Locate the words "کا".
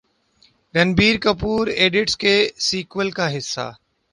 3.11-3.35